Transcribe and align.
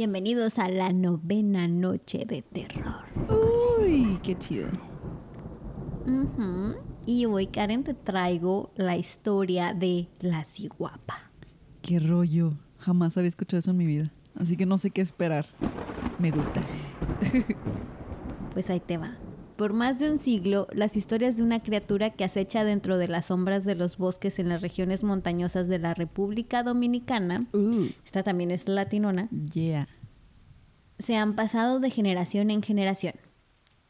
Bienvenidos 0.00 0.58
a 0.58 0.70
la 0.70 0.94
novena 0.94 1.68
noche 1.68 2.24
de 2.26 2.40
terror. 2.40 3.04
Uy, 3.84 4.18
qué 4.22 4.34
chido. 4.38 4.66
Y 7.04 7.26
hoy, 7.26 7.46
Karen, 7.48 7.84
te 7.84 7.92
traigo 7.92 8.72
la 8.76 8.96
historia 8.96 9.74
de 9.74 10.08
la 10.20 10.44
ciguapa. 10.44 11.30
Qué 11.82 11.98
rollo. 11.98 12.54
Jamás 12.78 13.18
había 13.18 13.28
escuchado 13.28 13.58
eso 13.58 13.72
en 13.72 13.76
mi 13.76 13.84
vida. 13.84 14.10
Así 14.36 14.56
que 14.56 14.64
no 14.64 14.78
sé 14.78 14.88
qué 14.88 15.02
esperar. 15.02 15.44
Me 16.18 16.30
gusta. 16.30 16.62
Pues 18.54 18.70
ahí 18.70 18.80
te 18.80 18.96
va. 18.96 19.18
Por 19.60 19.74
más 19.74 19.98
de 19.98 20.10
un 20.10 20.16
siglo, 20.16 20.66
las 20.72 20.96
historias 20.96 21.36
de 21.36 21.42
una 21.42 21.62
criatura 21.62 22.08
que 22.08 22.24
acecha 22.24 22.64
dentro 22.64 22.96
de 22.96 23.08
las 23.08 23.26
sombras 23.26 23.66
de 23.66 23.74
los 23.74 23.98
bosques 23.98 24.38
en 24.38 24.48
las 24.48 24.62
regiones 24.62 25.04
montañosas 25.04 25.68
de 25.68 25.78
la 25.78 25.92
República 25.92 26.62
Dominicana, 26.62 27.36
Uh, 27.52 27.88
esta 28.02 28.22
también 28.22 28.52
es 28.52 28.70
latinona, 28.70 29.28
yeah. 29.52 29.86
Se 31.00 31.16
han 31.16 31.34
pasado 31.34 31.80
de 31.80 31.90
generación 31.90 32.50
en 32.50 32.62
generación. 32.62 33.14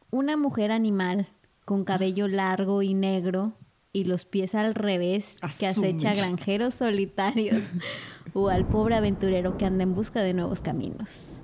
Una 0.09 0.37
mujer 0.37 0.71
animal 0.71 1.27
con 1.65 1.83
cabello 1.83 2.27
largo 2.27 2.81
y 2.81 2.93
negro 2.93 3.53
y 3.93 4.05
los 4.05 4.25
pies 4.25 4.55
al 4.55 4.73
revés 4.73 5.37
que 5.59 5.67
acecha 5.67 6.11
a 6.11 6.15
granjeros 6.15 6.75
solitarios 6.75 7.63
o 8.33 8.49
al 8.49 8.65
pobre 8.65 8.95
aventurero 8.95 9.57
que 9.57 9.65
anda 9.65 9.83
en 9.83 9.93
busca 9.93 10.21
de 10.21 10.33
nuevos 10.33 10.61
caminos. 10.61 11.41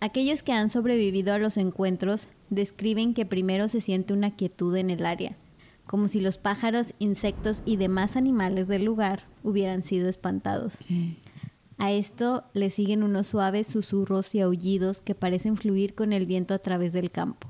Aquellos 0.00 0.42
que 0.42 0.52
han 0.52 0.68
sobrevivido 0.68 1.32
a 1.32 1.38
los 1.38 1.56
encuentros 1.56 2.28
describen 2.50 3.14
que 3.14 3.24
primero 3.24 3.68
se 3.68 3.80
siente 3.80 4.12
una 4.12 4.34
quietud 4.34 4.76
en 4.76 4.90
el 4.90 5.06
área, 5.06 5.36
como 5.86 6.08
si 6.08 6.20
los 6.20 6.36
pájaros, 6.36 6.94
insectos 6.98 7.62
y 7.64 7.76
demás 7.76 8.16
animales 8.16 8.68
del 8.68 8.84
lugar 8.84 9.26
hubieran 9.42 9.82
sido 9.82 10.08
espantados. 10.08 10.78
A 11.82 11.90
esto 11.90 12.44
le 12.52 12.70
siguen 12.70 13.02
unos 13.02 13.26
suaves 13.26 13.66
susurros 13.66 14.36
y 14.36 14.40
aullidos 14.40 15.02
que 15.02 15.16
parecen 15.16 15.56
fluir 15.56 15.96
con 15.96 16.12
el 16.12 16.26
viento 16.26 16.54
a 16.54 16.60
través 16.60 16.92
del 16.92 17.10
campo. 17.10 17.48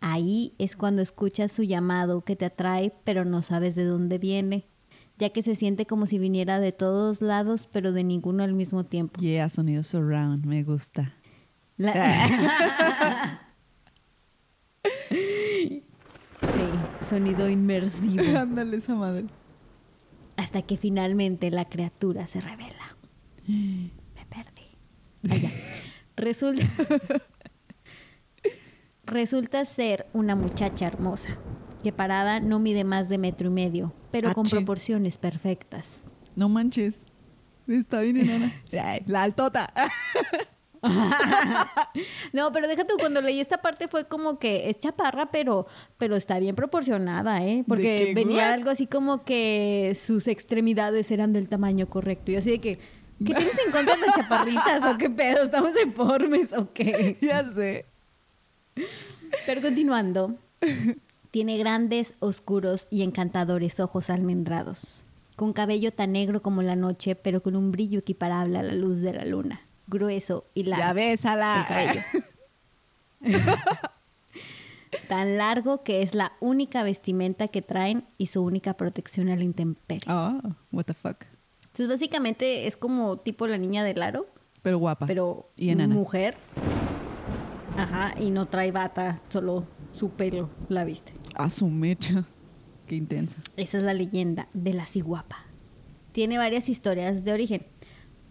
Ahí 0.00 0.54
es 0.58 0.74
cuando 0.74 1.02
escuchas 1.02 1.52
su 1.52 1.62
llamado 1.62 2.22
que 2.24 2.34
te 2.34 2.46
atrae, 2.46 2.94
pero 3.04 3.26
no 3.26 3.42
sabes 3.42 3.74
de 3.74 3.84
dónde 3.84 4.16
viene, 4.16 4.64
ya 5.18 5.28
que 5.30 5.42
se 5.42 5.54
siente 5.54 5.84
como 5.84 6.06
si 6.06 6.18
viniera 6.18 6.60
de 6.60 6.72
todos 6.72 7.20
lados, 7.20 7.68
pero 7.70 7.92
de 7.92 8.04
ninguno 8.04 8.42
al 8.42 8.54
mismo 8.54 8.84
tiempo. 8.84 9.20
Yeah, 9.20 9.50
sonido 9.50 9.82
surround. 9.82 10.46
Me 10.46 10.62
gusta. 10.64 11.12
La- 11.76 11.92
sí, 15.12 15.90
sonido 17.06 17.50
inmersivo. 17.50 18.38
Ándale 18.38 18.78
esa 18.78 18.94
madre. 18.94 19.26
Hasta 20.36 20.62
que 20.62 20.78
finalmente 20.78 21.50
la 21.50 21.66
criatura 21.66 22.26
se 22.26 22.40
revela. 22.40 22.81
Me 24.14 24.26
perdí. 24.28 24.66
Allá. 25.30 25.50
Resulta. 26.16 26.66
Resulta 29.04 29.64
ser 29.64 30.06
una 30.12 30.36
muchacha 30.36 30.86
hermosa, 30.86 31.36
que 31.82 31.92
parada 31.92 32.40
no 32.40 32.58
mide 32.58 32.84
más 32.84 33.08
de 33.08 33.18
metro 33.18 33.48
y 33.48 33.50
medio, 33.50 33.92
pero 34.10 34.32
con 34.32 34.46
Achis. 34.46 34.54
proporciones 34.56 35.18
perfectas. 35.18 35.86
No 36.36 36.48
manches. 36.48 37.02
Está 37.66 38.00
bien 38.00 38.18
enana. 38.18 38.52
La 39.06 39.22
altota. 39.22 39.72
No, 42.32 42.50
pero 42.50 42.66
déjate, 42.66 42.92
cuando 42.98 43.20
leí 43.20 43.38
esta 43.38 43.62
parte 43.62 43.86
fue 43.86 44.06
como 44.06 44.40
que 44.40 44.68
es 44.68 44.80
chaparra, 44.80 45.30
pero, 45.30 45.68
pero 45.96 46.16
está 46.16 46.40
bien 46.40 46.56
proporcionada, 46.56 47.44
¿eh? 47.44 47.62
Porque 47.68 48.12
venía 48.16 48.48
What? 48.48 48.52
algo 48.52 48.70
así 48.70 48.88
como 48.88 49.22
que 49.24 49.96
sus 49.96 50.26
extremidades 50.26 51.12
eran 51.12 51.32
del 51.32 51.48
tamaño 51.48 51.86
correcto. 51.86 52.32
Y 52.32 52.36
así 52.36 52.50
de 52.50 52.58
que, 52.58 52.78
¿qué 53.24 53.34
tienes 53.34 53.58
en 53.66 53.72
contra 53.72 53.96
de 53.96 54.06
las 54.06 54.16
chaparritas 54.16 54.82
o 54.94 54.98
qué 54.98 55.10
pedo? 55.10 55.44
¿Estamos 55.44 55.74
deformes 55.74 56.52
o 56.52 56.72
qué? 56.72 57.16
ya 57.20 57.44
sé. 57.52 57.86
Pero 59.46 59.60
continuando, 59.60 60.36
tiene 61.30 61.58
grandes, 61.58 62.14
oscuros 62.20 62.88
y 62.90 63.02
encantadores 63.02 63.80
ojos 63.80 64.10
almendrados, 64.10 65.04
con 65.36 65.52
cabello 65.52 65.92
tan 65.92 66.12
negro 66.12 66.42
como 66.42 66.62
la 66.62 66.76
noche, 66.76 67.14
pero 67.14 67.42
con 67.42 67.56
un 67.56 67.72
brillo 67.72 68.00
equiparable 68.00 68.58
a 68.58 68.62
la 68.62 68.74
luz 68.74 69.00
de 69.00 69.12
la 69.12 69.24
luna, 69.24 69.60
grueso 69.86 70.44
y 70.54 70.64
largo. 70.64 70.84
Ya 70.84 71.12
el 71.12 71.18
cabello. 71.18 72.02
Tan 75.08 75.38
largo 75.38 75.82
que 75.82 76.02
es 76.02 76.14
la 76.14 76.32
única 76.40 76.82
vestimenta 76.82 77.48
que 77.48 77.62
traen 77.62 78.04
y 78.18 78.26
su 78.26 78.42
única 78.42 78.74
protección 78.74 79.30
a 79.30 79.36
la 79.36 79.42
intemperie. 79.42 80.04
Oh, 80.12 80.38
what 80.70 80.84
the 80.84 80.94
fuck. 80.94 81.24
Entonces, 81.72 81.88
básicamente 81.88 82.66
es 82.66 82.76
como 82.76 83.16
tipo 83.18 83.46
la 83.46 83.56
niña 83.56 83.82
del 83.82 84.02
aro, 84.02 84.26
Pero 84.60 84.76
guapa. 84.78 85.06
pero 85.06 85.50
Y 85.56 85.70
enana. 85.70 85.94
mujer. 85.94 86.36
Ajá, 87.76 88.14
y 88.20 88.30
no 88.30 88.46
trae 88.46 88.70
bata, 88.72 89.22
solo 89.30 89.66
su 89.92 90.10
pelo 90.10 90.50
la 90.68 90.84
viste. 90.84 91.14
A 91.34 91.48
su 91.48 91.68
mecha. 91.68 92.24
Qué 92.86 92.96
intensa. 92.96 93.40
Esa 93.56 93.78
es 93.78 93.82
la 93.84 93.94
leyenda 93.94 94.48
de 94.52 94.74
la 94.74 94.84
ciguapa. 94.84 95.46
Tiene 96.12 96.36
varias 96.36 96.68
historias 96.68 97.24
de 97.24 97.32
origen, 97.32 97.66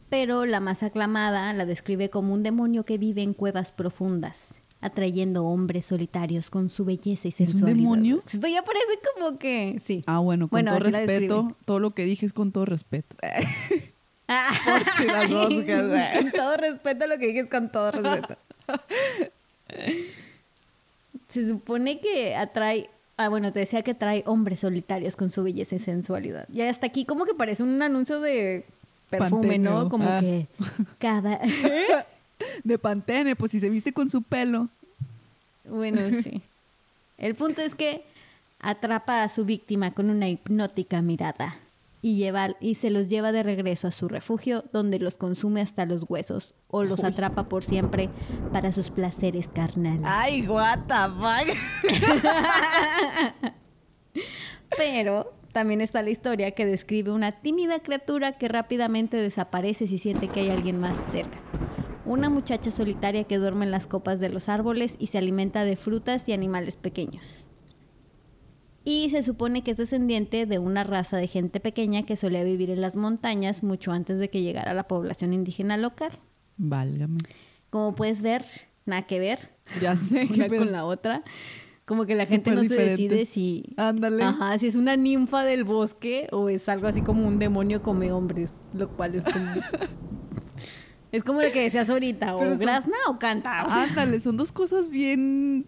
pero 0.09 0.45
la 0.45 0.59
más 0.59 0.83
aclamada 0.83 1.51
la 1.53 1.65
describe 1.65 2.11
como 2.11 2.33
un 2.35 2.43
demonio 2.43 2.85
que 2.85 2.99
vive 2.99 3.23
en 3.23 3.33
cuevas 3.33 3.71
profundas, 3.71 4.60
atrayendo 4.81 5.45
hombres 5.45 5.85
solitarios 5.85 6.49
con 6.49 6.67
su 6.69 6.83
belleza 6.85 7.27
y 7.27 7.29
¿Es 7.29 7.39
un 7.39 7.45
sensualidad. 7.47 7.77
demonio? 7.77 8.23
Esto 8.25 8.47
ya 8.47 8.63
parece 8.63 8.99
como 9.15 9.37
que 9.39 9.79
sí. 9.83 10.03
Ah, 10.07 10.19
bueno, 10.19 10.47
con 10.47 10.65
todo 10.65 10.79
respeto. 10.79 11.55
Todo 11.65 11.79
lo 11.79 11.91
que 11.91 12.03
dije 12.05 12.25
es 12.25 12.33
con 12.33 12.51
todo 12.51 12.65
respeto. 12.65 13.15
Las 14.27 15.29
roscas. 15.29 16.13
con 16.21 16.31
todo 16.31 16.57
respeto, 16.57 17.05
lo 17.07 17.17
que 17.17 17.27
dije 17.27 17.39
es 17.41 17.49
con 17.49 17.71
todo 17.71 17.91
respeto. 17.91 18.35
Se 21.29 21.47
supone 21.47 21.99
que 21.99 22.35
atrae. 22.35 22.89
Ah, 23.17 23.29
bueno, 23.29 23.51
te 23.51 23.59
decía 23.59 23.83
que 23.83 23.93
trae 23.93 24.23
hombres 24.25 24.61
solitarios 24.61 25.15
con 25.15 25.29
su 25.29 25.43
belleza 25.43 25.75
y 25.75 25.79
sensualidad. 25.79 26.47
Y 26.51 26.61
hasta 26.61 26.87
aquí, 26.87 27.05
como 27.05 27.25
que 27.25 27.33
parece 27.35 27.61
un 27.63 27.81
anuncio 27.81 28.19
de 28.19 28.65
perfume. 29.09 29.57
¿no? 29.59 29.89
Como 29.89 30.05
Ah. 30.07 30.19
que 30.21 30.47
cada. 30.97 31.39
De 32.63 32.77
Pantene, 32.77 33.35
pues 33.35 33.51
si 33.51 33.59
se 33.59 33.69
viste 33.69 33.93
con 33.93 34.09
su 34.09 34.21
pelo. 34.21 34.69
bueno, 35.65 36.01
sí. 36.21 36.41
El 37.17 37.35
punto 37.35 37.61
es 37.61 37.75
que 37.75 38.03
atrapa 38.59 39.23
a 39.23 39.29
su 39.29 39.45
víctima 39.45 39.91
con 39.91 40.09
una 40.09 40.27
hipnótica 40.29 41.01
mirada 41.01 41.55
y, 42.01 42.15
lleva, 42.15 42.55
y 42.59 42.75
se 42.75 42.89
los 42.89 43.07
lleva 43.09 43.31
de 43.31 43.43
regreso 43.43 43.87
a 43.87 43.91
su 43.91 44.07
refugio 44.07 44.65
donde 44.73 44.99
los 44.99 45.17
consume 45.17 45.61
hasta 45.61 45.85
los 45.85 46.05
huesos 46.09 46.53
o 46.67 46.83
los 46.83 47.01
Uy. 47.01 47.05
atrapa 47.05 47.47
por 47.47 47.63
siempre 47.63 48.09
para 48.51 48.71
sus 48.71 48.89
placeres 48.89 49.47
carnales. 49.47 50.01
Ay, 50.05 50.47
what 50.47 50.79
the 50.87 50.95
fuck. 51.19 51.55
Pero 54.77 55.33
también 55.51 55.81
está 55.81 56.01
la 56.01 56.09
historia 56.09 56.51
que 56.51 56.65
describe 56.65 57.11
una 57.11 57.33
tímida 57.33 57.79
criatura 57.79 58.37
que 58.37 58.47
rápidamente 58.47 59.17
desaparece 59.17 59.85
si 59.85 59.97
siente 59.97 60.29
que 60.29 60.41
hay 60.41 60.49
alguien 60.49 60.79
más 60.79 60.97
cerca. 61.11 61.39
Una 62.05 62.29
muchacha 62.29 62.71
solitaria 62.71 63.25
que 63.25 63.37
duerme 63.37 63.65
en 63.65 63.71
las 63.71 63.85
copas 63.85 64.19
de 64.19 64.29
los 64.29 64.49
árboles 64.49 64.95
y 64.99 65.07
se 65.07 65.19
alimenta 65.19 65.63
de 65.63 65.75
frutas 65.75 66.27
y 66.27 66.33
animales 66.33 66.75
pequeños. 66.75 67.45
Y 68.83 69.11
se 69.11 69.21
supone 69.21 69.63
que 69.63 69.71
es 69.71 69.77
descendiente 69.77 70.47
de 70.47 70.57
una 70.57 70.83
raza 70.83 71.17
de 71.17 71.27
gente 71.27 71.59
pequeña 71.59 72.03
que 72.03 72.15
solía 72.15 72.43
vivir 72.43 72.71
en 72.71 72.81
las 72.81 72.95
montañas 72.95 73.63
mucho 73.63 73.91
antes 73.91 74.17
de 74.17 74.31
que 74.31 74.41
llegara 74.41 74.73
la 74.73 74.87
población 74.87 75.33
indígena 75.33 75.77
local. 75.77 76.11
Válgame. 76.57 77.19
Como 77.69 77.93
puedes 77.93 78.23
ver, 78.23 78.43
nada 78.85 79.03
que 79.03 79.19
ver 79.19 79.51
Ya 79.79 79.95
sé 79.95 80.27
una 80.33 80.47
con 80.47 80.71
la 80.71 80.85
otra. 80.85 81.23
Como 81.85 82.05
que 82.05 82.15
la 82.15 82.25
gente 82.25 82.51
no 82.51 82.63
se 82.63 82.75
decide 82.75 83.25
si. 83.25 83.73
Ándale. 83.77 84.23
Ajá, 84.23 84.57
si 84.57 84.67
es 84.67 84.75
una 84.75 84.95
ninfa 84.95 85.43
del 85.43 85.63
bosque 85.63 86.27
o 86.31 86.49
es 86.49 86.69
algo 86.69 86.87
así 86.87 87.01
como 87.01 87.27
un 87.27 87.37
demonio 87.37 87.83
come 87.83 88.11
hombres. 88.11 88.53
Lo 88.73 88.89
cual 88.89 89.15
es 89.15 89.23
como. 89.23 89.45
es 91.11 91.23
como 91.23 91.41
lo 91.41 91.51
que 91.51 91.61
decías 91.63 91.89
ahorita, 91.89 92.35
o 92.35 92.57
grazna 92.57 92.97
o 93.07 93.19
canta. 93.19 93.65
o 93.65 93.69
sea, 93.69 93.83
Ándale, 93.83 94.19
son 94.19 94.37
dos 94.37 94.51
cosas 94.51 94.89
bien. 94.89 95.65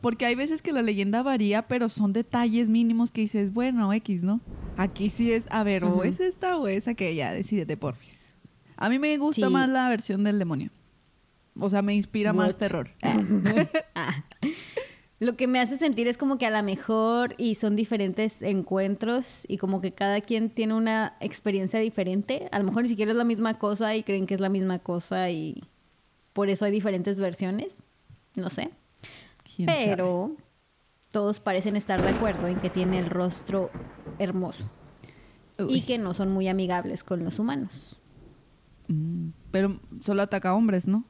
Porque 0.00 0.26
hay 0.26 0.34
veces 0.34 0.62
que 0.62 0.72
la 0.72 0.82
leyenda 0.82 1.22
varía, 1.22 1.68
pero 1.68 1.88
son 1.88 2.12
detalles 2.12 2.68
mínimos 2.68 3.12
que 3.12 3.20
dices, 3.20 3.52
bueno, 3.52 3.92
X, 3.92 4.22
¿no? 4.22 4.40
Aquí 4.76 5.10
sí 5.10 5.30
es, 5.32 5.46
a 5.50 5.62
ver, 5.62 5.84
o 5.84 6.02
es 6.02 6.18
esta 6.18 6.56
o 6.56 6.66
es 6.66 6.88
aquella, 6.88 7.32
decídete, 7.32 7.76
porfis. 7.76 8.32
A 8.76 8.88
mí 8.88 8.98
me 8.98 9.16
gusta 9.16 9.46
Sí. 9.46 9.52
más 9.52 9.68
la 9.68 9.88
versión 9.88 10.24
del 10.24 10.38
demonio. 10.38 10.70
O 11.58 11.70
sea, 11.70 11.82
me 11.82 11.94
inspira 11.94 12.32
más 12.32 12.58
terror. 12.58 12.90
ah. 13.94 14.24
Lo 15.18 15.36
que 15.36 15.46
me 15.46 15.60
hace 15.60 15.78
sentir 15.78 16.08
es 16.08 16.18
como 16.18 16.36
que 16.36 16.44
a 16.46 16.50
lo 16.50 16.62
mejor 16.62 17.34
y 17.38 17.54
son 17.54 17.74
diferentes 17.74 18.42
encuentros 18.42 19.44
y 19.48 19.56
como 19.56 19.80
que 19.80 19.92
cada 19.92 20.20
quien 20.20 20.50
tiene 20.50 20.74
una 20.74 21.16
experiencia 21.20 21.80
diferente. 21.80 22.48
A 22.52 22.58
lo 22.58 22.66
mejor 22.66 22.82
ni 22.82 22.90
siquiera 22.90 23.12
es 23.12 23.16
la 23.16 23.24
misma 23.24 23.58
cosa 23.58 23.96
y 23.96 24.02
creen 24.02 24.26
que 24.26 24.34
es 24.34 24.40
la 24.40 24.50
misma 24.50 24.78
cosa 24.78 25.30
y 25.30 25.64
por 26.34 26.50
eso 26.50 26.66
hay 26.66 26.72
diferentes 26.72 27.18
versiones. 27.18 27.78
No 28.36 28.50
sé. 28.50 28.70
Pero 29.64 30.36
todos 31.10 31.40
parecen 31.40 31.76
estar 31.76 32.02
de 32.02 32.10
acuerdo 32.10 32.46
en 32.48 32.60
que 32.60 32.68
tiene 32.68 32.98
el 32.98 33.08
rostro 33.08 33.70
hermoso 34.18 34.68
Uy. 35.58 35.76
y 35.76 35.80
que 35.80 35.96
no 35.96 36.12
son 36.12 36.30
muy 36.30 36.48
amigables 36.48 37.02
con 37.02 37.24
los 37.24 37.38
humanos. 37.38 38.02
Mm, 38.88 39.28
Pero 39.50 39.80
solo 40.00 40.20
ataca 40.20 40.50
a 40.50 40.54
hombres, 40.54 40.86
¿no? 40.86 41.04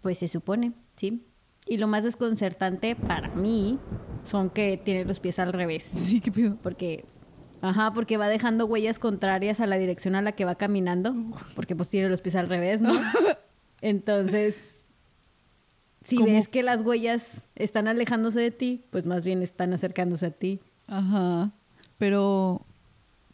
Pues 0.00 0.18
se 0.18 0.28
supone, 0.28 0.72
¿sí? 0.96 1.22
Y 1.66 1.78
lo 1.78 1.86
más 1.88 2.04
desconcertante 2.04 2.94
para 2.94 3.34
mí 3.34 3.78
son 4.24 4.50
que 4.50 4.76
tiene 4.76 5.04
los 5.04 5.20
pies 5.20 5.38
al 5.38 5.52
revés. 5.52 5.84
Sí, 5.94 6.20
qué 6.20 6.30
pedo. 6.30 6.56
Porque, 6.62 7.04
ajá, 7.62 7.92
porque 7.94 8.16
va 8.18 8.28
dejando 8.28 8.66
huellas 8.66 8.98
contrarias 8.98 9.60
a 9.60 9.66
la 9.66 9.76
dirección 9.78 10.14
a 10.14 10.22
la 10.22 10.32
que 10.32 10.44
va 10.44 10.56
caminando. 10.56 11.14
Porque 11.54 11.74
pues 11.74 11.88
tiene 11.90 12.08
los 12.08 12.20
pies 12.20 12.36
al 12.36 12.48
revés, 12.48 12.80
¿no? 12.80 12.92
Entonces, 13.80 14.82
si 16.02 16.16
¿Cómo? 16.16 16.28
ves 16.28 16.48
que 16.48 16.62
las 16.62 16.82
huellas 16.82 17.46
están 17.54 17.88
alejándose 17.88 18.40
de 18.40 18.50
ti, 18.50 18.84
pues 18.90 19.06
más 19.06 19.24
bien 19.24 19.42
están 19.42 19.72
acercándose 19.72 20.26
a 20.26 20.30
ti. 20.30 20.60
Ajá. 20.86 21.52
Pero, 21.96 22.60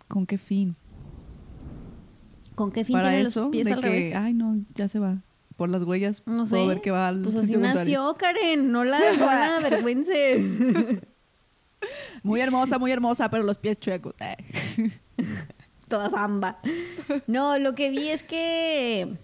¿con 0.06 0.26
qué 0.26 0.38
fin? 0.38 0.76
¿Con 2.54 2.70
qué 2.72 2.84
fin 2.84 2.94
Para 2.94 3.08
tiene 3.10 3.28
eso, 3.28 3.42
los 3.42 3.50
pies 3.50 3.64
de 3.66 3.72
al 3.72 3.80
que, 3.80 3.88
revés? 3.88 4.14
ay, 4.14 4.34
no, 4.34 4.56
ya 4.74 4.86
se 4.86 4.98
va. 4.98 5.22
Por 5.60 5.68
las 5.68 5.82
huellas, 5.82 6.22
No 6.24 6.44
puedo 6.46 6.62
sé. 6.62 6.66
ver 6.68 6.80
que 6.80 6.90
va 6.90 7.08
al 7.08 7.20
pues 7.20 7.36
así 7.36 7.54
nació, 7.58 8.16
Karen. 8.16 8.72
No 8.72 8.82
la, 8.82 8.98
no 9.18 9.26
la 9.26 9.56
avergüences. 9.58 10.42
Muy 12.22 12.40
hermosa, 12.40 12.78
muy 12.78 12.90
hermosa, 12.90 13.28
pero 13.28 13.42
los 13.42 13.58
pies 13.58 13.78
chuecos. 13.78 14.14
Eh. 14.20 14.36
Toda 15.88 16.08
zamba. 16.08 16.60
No, 17.26 17.58
lo 17.58 17.74
que 17.74 17.90
vi 17.90 18.08
es 18.08 18.22
que 18.22 19.16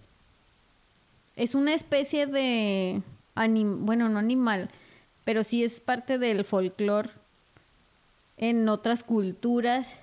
es 1.37 1.55
una 1.55 1.73
especie 1.73 2.27
de 2.27 3.01
anim- 3.35 3.79
bueno, 3.87 4.11
no 4.11 4.19
animal, 4.19 4.69
pero 5.25 5.43
sí 5.43 5.65
es 5.65 5.81
parte 5.81 6.19
del 6.19 6.45
folclore 6.45 7.09
en 8.37 8.69
otras 8.69 9.05
culturas, 9.05 9.95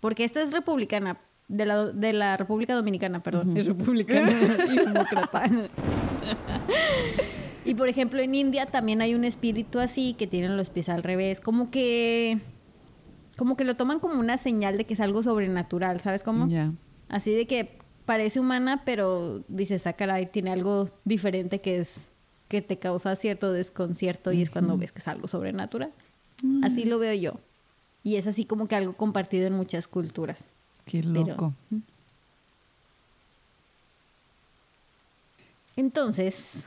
porque 0.00 0.24
esta 0.24 0.40
es 0.40 0.52
republicana, 0.52 1.20
de 1.48 1.66
la, 1.66 1.86
de 1.86 2.12
la 2.12 2.36
República 2.36 2.74
Dominicana, 2.74 3.22
perdón, 3.22 3.56
es 3.56 3.66
republicana 3.66 4.30
y 4.72 4.76
demócrata. 4.76 5.44
y 7.64 7.74
por 7.74 7.88
ejemplo, 7.88 8.20
en 8.20 8.34
India 8.34 8.66
también 8.66 9.02
hay 9.02 9.14
un 9.14 9.24
espíritu 9.24 9.78
así 9.78 10.14
que 10.14 10.26
tiene 10.26 10.48
los 10.48 10.70
pies 10.70 10.88
al 10.88 11.02
revés, 11.02 11.40
como 11.40 11.70
que 11.70 12.40
como 13.36 13.56
que 13.56 13.64
lo 13.64 13.76
toman 13.76 13.98
como 13.98 14.20
una 14.20 14.38
señal 14.38 14.76
de 14.76 14.84
que 14.84 14.94
es 14.94 15.00
algo 15.00 15.22
sobrenatural, 15.22 16.00
¿sabes 16.00 16.22
cómo? 16.22 16.48
Así 17.08 17.34
de 17.34 17.46
que 17.46 17.78
parece 18.04 18.40
humana, 18.40 18.82
pero 18.84 19.44
dices, 19.48 19.86
ah, 19.86 19.94
caray, 19.94 20.26
tiene 20.26 20.50
algo 20.50 20.88
diferente 21.04 21.60
que 21.60 21.78
es 21.78 22.10
que 22.48 22.60
te 22.60 22.78
causa 22.78 23.16
cierto 23.16 23.52
desconcierto 23.52 24.32
y 24.32 24.42
es 24.42 24.50
cuando 24.50 24.76
ves 24.76 24.92
que 24.92 24.98
es 24.98 25.08
algo 25.08 25.26
sobrenatural. 25.26 25.92
Así 26.62 26.84
lo 26.84 26.98
veo 26.98 27.14
yo. 27.14 27.40
Y 28.02 28.16
es 28.16 28.26
así 28.26 28.44
como 28.44 28.66
que 28.66 28.76
algo 28.76 28.94
compartido 28.94 29.46
en 29.46 29.54
muchas 29.54 29.88
culturas. 29.88 30.52
Qué 30.84 31.00
Pero- 31.02 31.24
loco. 31.26 31.54
Entonces, 35.76 36.64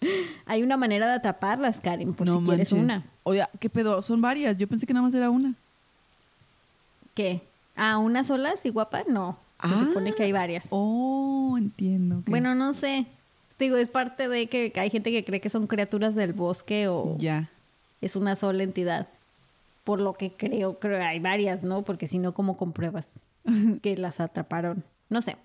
hay 0.46 0.62
una 0.62 0.76
manera 0.76 1.06
de 1.06 1.12
atraparlas, 1.14 1.80
Karen, 1.80 2.14
por 2.14 2.26
no 2.26 2.40
si 2.40 2.46
quieres 2.46 2.72
una. 2.72 3.02
Oye, 3.22 3.44
¿qué 3.60 3.70
pedo? 3.70 4.02
Son 4.02 4.20
varias. 4.20 4.58
Yo 4.58 4.66
pensé 4.68 4.86
que 4.86 4.92
nada 4.92 5.04
más 5.04 5.14
era 5.14 5.30
una. 5.30 5.54
¿Qué? 7.14 7.42
¿A 7.76 7.98
una 7.98 8.24
sola, 8.24 8.56
si 8.56 8.70
guapa? 8.70 9.02
No. 9.08 9.38
Se 9.62 9.68
Ah. 9.74 9.78
supone 9.78 10.12
que 10.12 10.24
hay 10.24 10.32
varias. 10.32 10.66
Oh, 10.70 11.54
entiendo. 11.56 12.22
Bueno, 12.26 12.54
no 12.54 12.72
sé. 12.72 13.06
Digo, 13.58 13.76
es 13.76 13.86
parte 13.86 14.28
de 14.28 14.48
que 14.48 14.72
hay 14.74 14.90
gente 14.90 15.12
que 15.12 15.24
cree 15.24 15.40
que 15.40 15.48
son 15.50 15.68
criaturas 15.68 16.16
del 16.16 16.32
bosque 16.32 16.88
o 16.88 17.16
Ya. 17.18 17.48
es 18.00 18.16
una 18.16 18.34
sola 18.34 18.64
entidad. 18.64 19.06
Por 19.84 20.00
lo 20.00 20.12
que 20.12 20.36
creo, 20.36 20.78
creo 20.78 20.98
que 20.98 21.04
hay 21.04 21.18
varias, 21.20 21.62
¿no? 21.62 21.82
Porque 21.84 22.06
si 22.08 22.18
no, 22.18 22.34
¿cómo 22.34 22.56
compruebas 22.56 23.20
que 23.82 23.96
las 23.96 24.20
atraparon? 24.20 24.84
No 25.08 25.20
sé. 25.20 25.36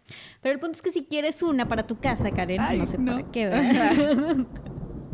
Pero 0.42 0.54
el 0.54 0.60
punto 0.60 0.74
es 0.74 0.82
que 0.82 0.92
si 0.92 1.04
quieres 1.06 1.42
una 1.44 1.68
para 1.68 1.86
tu 1.86 1.98
casa, 1.98 2.32
Karen, 2.32 2.60
Ay, 2.62 2.80
no 2.80 2.86
sé 2.86 2.98
no. 2.98 3.14
para 3.18 3.32
qué, 3.32 3.46
¿verdad? 3.48 4.46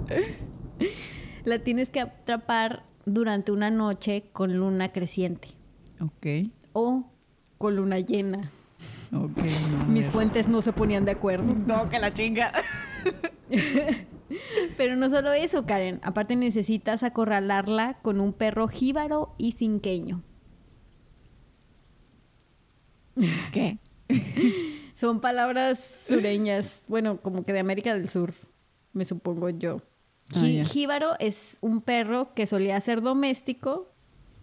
La 1.46 1.60
tienes 1.60 1.90
que 1.90 2.02
atrapar 2.02 2.84
durante 3.06 3.52
una 3.52 3.70
noche 3.70 4.30
con 4.32 4.54
luna 4.58 4.92
creciente 4.92 5.50
Ok. 6.00 6.50
o 6.74 7.06
con 7.58 7.76
luna 7.76 8.00
llena. 8.00 8.52
Ok. 9.14 9.38
Mis 9.88 10.08
fuentes 10.08 10.48
no 10.48 10.62
se 10.62 10.74
ponían 10.74 11.06
de 11.06 11.12
acuerdo. 11.12 11.54
No, 11.54 11.90
que 11.90 12.00
la 12.00 12.14
chinga. 12.14 12.52
Pero 14.78 14.96
no 14.96 15.10
solo 15.10 15.32
eso, 15.34 15.66
Karen. 15.66 16.00
Aparte 16.04 16.36
necesitas 16.36 17.04
acorralarla 17.04 18.00
con 18.02 18.20
un 18.20 18.34
perro 18.34 18.68
jíbaro 18.68 19.36
y 19.38 19.54
cinqueño. 19.54 20.24
¿Qué? 23.52 23.80
Son 24.96 25.22
palabras 25.22 25.80
sureñas, 26.08 26.84
bueno, 26.88 27.22
como 27.22 27.44
que 27.44 27.54
de 27.54 27.60
América 27.60 27.94
del 27.94 28.10
Sur, 28.10 28.34
me 28.94 29.06
supongo 29.06 29.50
yo. 29.50 29.78
Ah. 30.36 30.64
Jíbaro 30.66 31.14
es 31.20 31.58
un 31.62 31.82
perro 31.82 32.34
que 32.34 32.48
solía 32.48 32.80
ser 32.80 33.02
doméstico, 33.02 33.92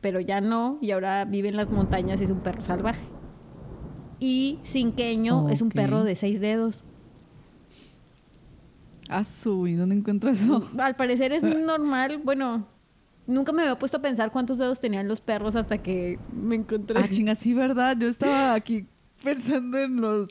pero 0.01 0.21
ya 0.21 0.41
no, 0.41 0.79
y 0.81 0.91
ahora 0.91 1.25
vive 1.25 1.49
en 1.49 1.57
las 1.57 1.71
montañas 1.71 2.21
y 2.21 2.25
es 2.25 2.31
un 2.31 2.41
perro 2.41 2.63
salvaje. 2.63 3.07
Y 4.19 4.59
cinqueño 4.65 5.49
es 5.49 5.63
un 5.63 5.71
perro 5.71 6.05
de 6.05 6.15
seis 6.15 6.41
dedos. 6.41 6.85
Su, 9.25 9.67
¿y 9.67 9.75
dónde 9.75 9.97
encuentro 9.97 10.31
eso? 10.31 10.63
Al 10.79 10.97
parecer 10.97 11.33
es 11.33 11.43
normal, 11.43 12.21
bueno, 12.25 12.67
nunca 13.27 13.53
me 13.53 13.63
había 13.63 13.79
puesto 13.79 13.99
a 13.99 14.03
pensar 14.03 14.31
cuántos 14.33 14.59
dedos 14.59 14.81
tenían 14.81 15.09
los 15.09 15.21
perros 15.21 15.57
hasta 15.57 15.79
que 15.79 16.19
me 16.33 16.55
encontré. 16.57 16.99
Ah, 16.99 17.09
chinga, 17.09 17.35
sí, 17.35 17.55
¿verdad? 17.55 17.97
Yo 17.99 18.09
estaba 18.09 18.55
aquí 18.55 18.87
pensando 19.23 19.79
en 19.79 20.01
los 20.01 20.29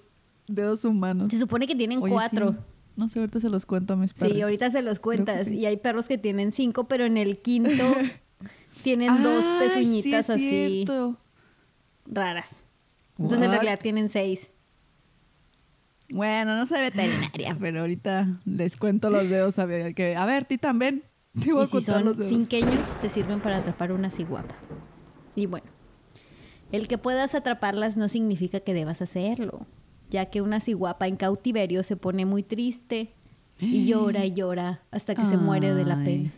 dedos 0.48 0.86
humanos. 0.86 1.28
Se 1.32 1.40
supone 1.40 1.68
que 1.68 1.76
tienen 1.76 2.02
Oye, 2.02 2.12
cuatro. 2.14 2.52
sí. 2.54 2.58
No 2.98 3.08
sé, 3.08 3.20
ahorita 3.20 3.40
se 3.40 3.50
los 3.50 3.66
cuento 3.66 3.94
a 3.94 3.96
mis 3.96 4.14
perros. 4.14 4.34
Sí, 4.34 4.42
ahorita 4.42 4.70
se 4.72 4.82
los 4.82 5.00
cuentas. 5.00 5.46
sí. 5.46 5.56
Y 5.60 5.66
hay 5.66 5.78
perros 5.78 6.08
que 6.10 6.18
tienen 6.18 6.52
cinco, 6.52 6.90
pero 6.90 7.06
en 7.06 7.16
el 7.16 7.38
quinto 7.40 7.70
tienen 8.84 9.24
dos 9.24 9.46
pezuñitas 9.60 10.04
sí, 10.04 10.14
es 10.16 10.30
así 10.30 10.50
cierto. 10.50 11.18
raras. 12.06 12.64
Entonces 13.18 13.42
en 13.46 13.52
realidad 13.52 13.80
tienen 13.82 14.10
seis. 14.10 14.50
Bueno, 16.12 16.56
no 16.58 16.66
soy 16.66 16.80
veterinaria, 16.82 17.56
pero 17.60 17.82
ahorita 17.82 18.28
les 18.46 18.76
cuento 18.78 19.10
los 19.10 19.30
dedos. 19.30 19.60
A 19.60 19.66
ver, 19.66 19.94
que, 19.94 20.16
a 20.16 20.26
ver, 20.26 20.46
ti 20.46 20.58
también. 20.58 21.04
Te 21.40 21.54
voy 21.54 21.64
a 21.64 21.66
si 21.68 21.72
contar 21.74 22.02
los 22.04 22.16
son 22.16 22.18
dedos. 22.18 22.30
cinqueños, 22.34 23.00
te 23.00 23.10
sirven 23.10 23.40
para 23.40 23.58
atrapar 23.58 23.92
una 23.92 24.10
ciguapa. 24.10 24.56
Y 25.36 25.46
bueno, 25.46 25.68
el 26.72 26.88
que 26.88 26.98
puedas 26.98 27.36
atraparlas 27.36 27.96
no 27.98 28.08
significa 28.08 28.60
que 28.60 28.74
debas 28.74 29.02
hacerlo, 29.02 29.68
ya 30.10 30.26
que 30.26 30.42
una 30.42 30.60
ciguapa 30.60 31.08
en 31.08 31.16
cautiverio 31.16 31.84
se 31.84 31.96
pone 31.96 32.26
muy 32.26 32.42
triste 32.44 33.14
y 33.60 33.86
llora 33.88 34.26
y 34.26 34.34
llora 34.34 34.82
hasta 34.92 35.14
que 35.14 35.26
se 35.26 35.38
muere 35.38 35.76
de 35.76 35.86
la 35.86 35.96
pena. 36.04 36.32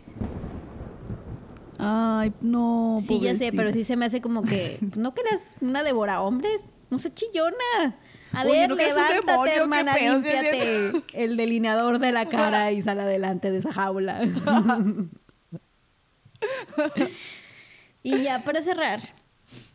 Ay, 1.78 2.34
no. 2.42 3.00
Sí, 3.08 3.20
ya 3.22 3.34
sé, 3.34 3.52
pero 3.56 3.72
sí 3.74 3.84
se 3.84 3.96
me 3.96 4.06
hace 4.06 4.22
como 4.22 4.44
que 4.44 4.78
no 4.98 5.14
que 5.14 5.22
eres 5.22 5.46
una 5.62 5.84
devora 5.84 6.22
hombres, 6.22 6.62
no 6.90 7.00
sé 7.00 7.12
chillona. 7.14 7.96
A 8.34 8.44
Oye, 8.44 8.52
ver, 8.52 8.70
¿no 8.70 8.76
levántate, 8.76 9.14
demonio? 9.26 9.44
¿Qué 9.54 9.60
hermana, 9.60 9.96
límpiate 9.98 10.92
el 11.14 11.36
delineador 11.38 12.00
de 12.00 12.12
la 12.12 12.26
cara 12.28 12.72
y 12.72 12.82
sal 12.82 13.00
adelante 13.00 13.52
de 13.52 13.58
esa 13.58 13.74
jaula. 13.74 14.22
y 18.04 18.24
ya 18.24 18.40
para 18.44 18.62
cerrar, 18.62 19.00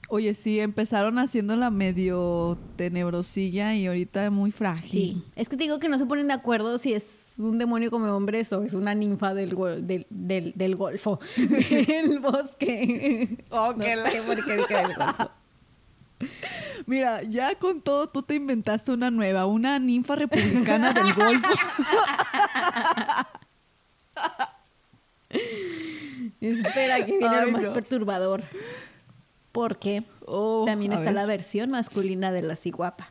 Oye, 0.09 0.35
sí, 0.35 0.61
empezaron 0.61 1.19
haciéndola 1.19 1.69
medio 1.71 2.57
tenebrosilla 2.77 3.75
y 3.75 3.87
ahorita 3.89 4.31
muy 4.31 4.53
frágil. 4.53 4.91
sí, 5.15 5.25
es 5.35 5.49
que 5.49 5.57
te 5.57 5.65
digo 5.65 5.81
que 5.81 5.89
no 5.89 5.99
se 5.99 6.07
ponen 6.07 6.29
de 6.29 6.35
acuerdo 6.35 6.79
si 6.79 6.93
es 6.95 7.33
un 7.39 7.59
demonio 7.59 7.91
come 7.91 8.09
hombres 8.11 8.53
o 8.53 8.63
es 8.63 8.75
una 8.75 8.95
ninfa 8.95 9.35
del, 9.35 9.57
gol- 9.57 9.85
del, 9.85 10.07
del, 10.11 10.53
del 10.55 10.77
golfo, 10.77 11.19
del 11.37 12.21
bosque. 12.21 13.37
Oh, 13.51 13.73
no 13.73 13.79
que 13.85 13.97
la- 13.97 14.11
sé 14.11 14.23
por 14.23 14.45
qué 14.45 14.55
es 14.55 14.67
que 14.67 14.75
del 14.77 14.95
golfo. 14.95 15.31
Mira, 16.87 17.23
ya 17.25 17.55
con 17.59 17.81
todo 17.81 18.09
tú 18.09 18.23
te 18.23 18.35
inventaste 18.37 18.93
una 18.93 19.11
nueva, 19.11 19.47
una 19.47 19.79
ninfa 19.79 20.17
republicana 20.17 20.93
del 20.93 21.13
Golfo. 21.15 21.49
Espera, 26.41 27.05
que 27.05 27.19
viene 27.19 27.29
Ay, 27.29 27.47
lo 27.47 27.53
más 27.53 27.63
no. 27.63 27.73
perturbador. 27.73 28.43
Porque 29.53 30.05
Oh, 30.29 30.65
también 30.67 30.93
está 30.93 31.05
ver. 31.07 31.15
la 31.15 31.27
versión 31.27 31.71
masculina 31.71 32.33
de 32.33 32.43
la 32.43 32.57
ciguapa. 32.57 33.09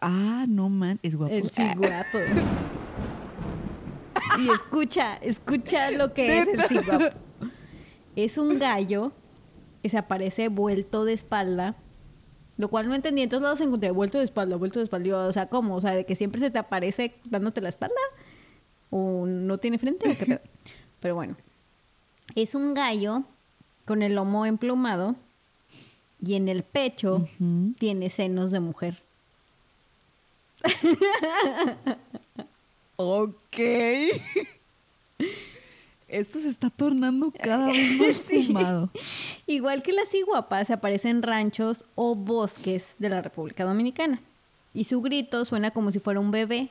Ah, 0.00 0.44
no 0.48 0.68
man, 0.68 0.98
es 1.02 1.16
guapo. 1.16 1.34
El 1.34 1.50
ciguapo. 1.50 2.18
y 4.38 4.48
escucha, 4.50 5.16
escucha 5.16 5.90
lo 5.90 6.14
que 6.14 6.38
es 6.38 6.48
el 6.48 6.60
ciguapo. 6.62 7.04
Es 8.16 8.38
un 8.38 8.58
gallo 8.58 9.12
que 9.82 9.90
se 9.90 9.98
aparece 9.98 10.48
vuelto 10.48 11.04
de 11.04 11.12
espalda, 11.12 11.74
lo 12.60 12.68
cual 12.68 12.88
no 12.88 12.94
entendí. 12.94 13.22
En 13.22 13.30
todos 13.30 13.42
lados 13.42 13.60
encontré 13.62 13.90
vuelto 13.90 14.18
de 14.18 14.24
espalda, 14.24 14.56
vuelto 14.56 14.80
de 14.80 14.84
espalda. 14.84 15.04
Digo, 15.04 15.18
o 15.18 15.32
sea, 15.32 15.48
¿cómo? 15.48 15.76
O 15.76 15.80
sea, 15.80 15.92
de 15.92 16.04
que 16.04 16.14
siempre 16.14 16.40
se 16.40 16.50
te 16.50 16.58
aparece 16.58 17.14
dándote 17.24 17.62
la 17.62 17.70
espalda. 17.70 17.94
¿O 18.90 19.24
no 19.26 19.56
tiene 19.56 19.78
frente? 19.78 20.10
¿O 20.10 20.16
qué 20.16 20.26
pedo? 20.26 20.40
Pero 21.00 21.14
bueno. 21.14 21.36
Es 22.34 22.54
un 22.54 22.74
gallo 22.74 23.24
con 23.86 24.02
el 24.02 24.14
lomo 24.14 24.44
emplumado 24.44 25.16
y 26.22 26.34
en 26.34 26.48
el 26.48 26.62
pecho 26.62 27.26
tiene 27.78 28.10
senos 28.10 28.50
de 28.50 28.60
mujer. 28.60 29.02
ok. 32.96 33.56
Esto 36.10 36.40
se 36.40 36.48
está 36.48 36.70
tornando 36.70 37.32
cada 37.32 37.66
vez 37.66 37.98
más 37.98 38.18
fumado. 38.18 38.90
Igual 39.46 39.82
que 39.82 39.92
la 39.92 40.04
ciguapa, 40.06 40.64
se 40.64 40.72
aparece 40.72 41.08
en 41.08 41.22
ranchos 41.22 41.84
o 41.94 42.14
bosques 42.14 42.96
de 42.98 43.08
la 43.08 43.22
República 43.22 43.64
Dominicana. 43.64 44.20
Y 44.74 44.84
su 44.84 45.00
grito 45.00 45.44
suena 45.44 45.70
como 45.70 45.90
si 45.90 45.98
fuera 45.98 46.20
un 46.20 46.30
bebé. 46.30 46.70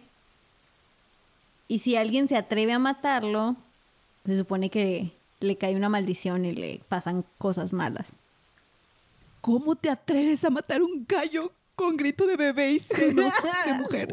Y 1.67 1.79
si 1.79 1.96
alguien 1.96 2.27
se 2.27 2.36
atreve 2.36 2.74
a 2.74 2.79
matarlo, 2.79 3.55
se 4.25 4.38
supone 4.38 4.69
que 4.69 5.12
le 5.39 5.58
cae 5.58 5.75
una 5.75 5.89
maldición 5.89 6.46
y 6.46 6.53
le 6.53 6.81
pasan 6.89 7.25
cosas 7.38 7.74
malas. 7.74 8.08
¿Cómo 9.41 9.75
te 9.75 9.89
atreves 9.89 10.43
a 10.43 10.50
matar 10.50 10.81
un 10.81 11.05
gallo 11.08 11.51
con 11.75 11.96
grito 11.96 12.27
de 12.27 12.36
bebé 12.36 12.72
y 12.72 12.79
senos 12.79 13.34
de 13.65 13.74
mujer? 13.74 14.10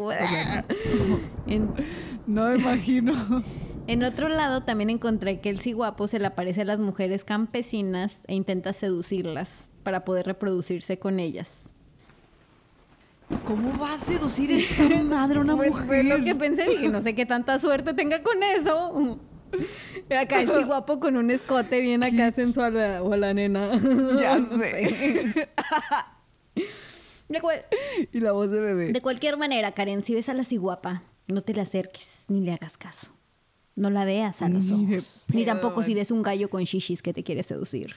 no 2.27 2.49
me 2.49 2.57
imagino. 2.57 3.45
En 3.89 4.03
otro 4.03 4.29
lado 4.29 4.63
también 4.63 4.91
encontré 4.91 5.41
que 5.41 5.49
el 5.49 5.61
ciguapo 5.61 6.09
se 6.09 6.19
le 6.19 6.27
aparece 6.27 6.63
a 6.63 6.65
las 6.65 6.81
mujeres 6.81 7.23
campesinas 7.25 8.21
e 8.27 8.35
intenta 8.35 8.73
seducirlas 8.73 9.51
para 9.85 10.05
poder 10.05 10.27
reproducirse 10.27 10.99
con 10.99 11.21
ellas. 11.21 11.71
¿Cómo 13.45 13.79
va 13.79 13.95
a 13.95 13.99
seducir 13.99 14.51
esa 14.51 15.03
madre 15.05 15.39
a 15.39 15.43
una 15.43 15.57
pues 15.57 15.71
mujer? 15.71 15.87
Fue 15.87 16.03
lo 16.03 16.25
que 16.25 16.35
pensé, 16.35 16.69
dije, 16.69 16.89
no 16.89 17.01
sé 17.01 17.15
qué 17.15 17.27
tanta 17.27 17.59
suerte 17.61 17.95
tenga 17.95 18.23
con 18.23 18.43
eso. 18.43 19.21
Acá 20.21 20.41
el 20.41 20.49
ciguapo 20.49 20.99
con 20.99 21.17
un 21.17 21.31
escote 21.31 21.81
bien 21.81 22.03
acá 22.03 22.33
sensual 22.35 22.77
o 23.03 23.17
la 23.17 23.33
nena. 23.33 23.71
Ya 24.19 24.45
sé. 24.45 25.49
y 28.13 28.21
la 28.21 28.33
voz 28.33 28.51
de 28.51 28.61
bebé. 28.61 28.93
De 28.93 29.01
cualquier 29.01 29.37
manera, 29.37 29.73
Karen, 29.73 30.03
si 30.03 30.15
ves 30.15 30.29
a 30.29 30.35
la 30.35 30.45
ciguapa, 30.45 31.05
no 31.29 31.43
te 31.43 31.55
le 31.55 31.61
acerques 31.61 32.25
ni 32.29 32.41
le 32.41 32.53
hagas 32.53 32.77
caso. 32.77 33.17
No 33.77 33.91
la 33.91 34.05
veas 34.07 34.41
a 34.43 34.49
los 34.49 34.71
ojos. 34.73 35.23
Ni 35.33 35.45
tampoco 35.45 35.83
si 35.83 35.95
ves 35.95 36.11
un 36.11 36.23
gallo 36.23 36.49
con 36.49 36.65
shishis 36.65 37.03
que 37.03 37.13
te 37.13 37.23
quiere 37.23 37.43
seducir. 37.43 37.97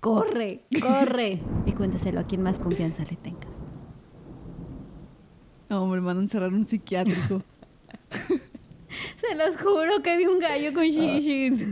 Corre, 0.00 0.60
corre. 0.80 1.40
y 1.64 1.72
cuéntaselo 1.72 2.20
a 2.20 2.24
quien 2.26 2.42
más 2.42 2.58
confianza 2.58 3.02
le 3.04 3.16
tengas. 3.16 3.64
No, 5.70 5.86
me 5.86 5.98
van 6.00 6.18
a 6.18 6.20
encerrar 6.20 6.52
un 6.52 6.66
psiquiátrico. 6.66 7.42
Se 9.16 9.34
los 9.34 9.56
juro 9.56 10.02
que 10.02 10.16
vi 10.18 10.26
un 10.26 10.38
gallo 10.38 10.72
con 10.74 10.84
shishis. 10.84 11.66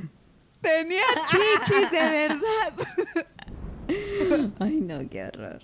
Tenía 0.61 1.03
chichis, 1.31 1.91
de 1.91 1.99
verdad. 1.99 2.75
Ay, 4.59 4.81
no, 4.81 5.09
qué 5.09 5.25
horror. 5.25 5.61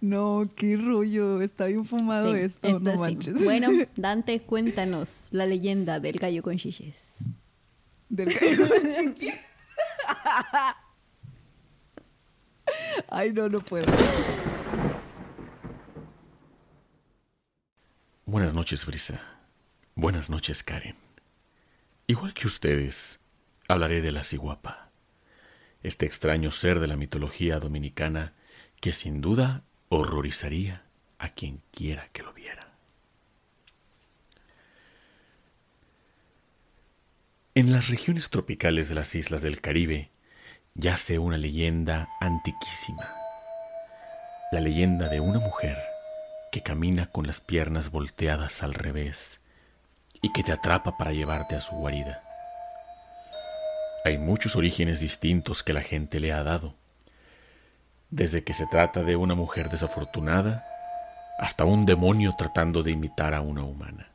No, 0.00 0.48
qué 0.54 0.76
rollo. 0.76 1.42
Está 1.42 1.66
bien 1.66 1.84
fumado 1.84 2.34
esto, 2.34 2.78
no 2.78 2.96
manches. 2.96 3.44
Bueno, 3.44 3.68
Dante, 3.96 4.40
cuéntanos 4.40 5.28
la 5.32 5.46
leyenda 5.46 5.98
del 5.98 6.18
gallo 6.18 6.42
con 6.42 6.56
chiches. 6.56 7.16
Del 8.08 8.32
gallo 8.32 8.68
con 8.68 8.78
chichis. 9.14 9.34
Ay, 13.08 13.32
no, 13.32 13.48
no 13.48 13.60
puedo. 13.60 13.86
Buenas 18.26 18.52
noches, 18.52 18.84
Brisa. 18.84 19.20
Buenas 19.94 20.28
noches, 20.30 20.62
Karen. 20.62 20.94
Igual 22.06 22.34
que 22.34 22.46
ustedes, 22.46 23.20
hablaré 23.68 24.00
de 24.02 24.12
la 24.12 24.22
ciguapa, 24.22 24.90
este 25.82 26.06
extraño 26.06 26.50
ser 26.50 26.78
de 26.78 26.86
la 26.86 26.96
mitología 26.96 27.58
dominicana 27.58 28.34
que 28.80 28.92
sin 28.92 29.20
duda 29.20 29.64
horrorizaría 29.88 30.82
a 31.18 31.30
quien 31.30 31.62
quiera 31.70 32.08
que 32.12 32.22
lo 32.22 32.32
viera. 32.32 32.68
En 37.54 37.72
las 37.72 37.88
regiones 37.88 38.30
tropicales 38.30 38.88
de 38.88 38.94
las 38.94 39.14
islas 39.14 39.42
del 39.42 39.60
Caribe 39.60 40.10
yace 40.74 41.18
una 41.18 41.38
leyenda 41.38 42.08
antiquísima, 42.20 43.12
la 44.52 44.60
leyenda 44.60 45.08
de 45.08 45.18
una 45.18 45.40
mujer 45.40 45.76
que 46.52 46.62
camina 46.62 47.06
con 47.10 47.26
las 47.26 47.40
piernas 47.40 47.90
volteadas 47.90 48.62
al 48.62 48.74
revés 48.74 49.40
y 50.22 50.32
que 50.32 50.42
te 50.42 50.52
atrapa 50.52 50.96
para 50.96 51.12
llevarte 51.12 51.56
a 51.56 51.60
su 51.60 51.74
guarida. 51.74 52.22
Hay 54.04 54.18
muchos 54.18 54.54
orígenes 54.54 55.00
distintos 55.00 55.62
que 55.62 55.72
la 55.72 55.82
gente 55.82 56.20
le 56.20 56.32
ha 56.32 56.42
dado, 56.44 56.76
desde 58.10 58.42
que 58.42 58.54
se 58.54 58.66
trata 58.66 59.02
de 59.02 59.16
una 59.16 59.34
mujer 59.34 59.68
desafortunada 59.70 60.64
hasta 61.38 61.64
un 61.64 61.86
demonio 61.86 62.34
tratando 62.36 62.82
de 62.82 62.92
imitar 62.92 63.34
a 63.34 63.40
una 63.40 63.62
humana. 63.62 64.08